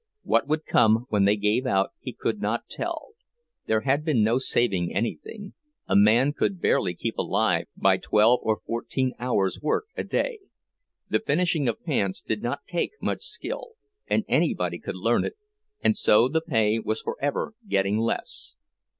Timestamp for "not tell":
2.41-3.09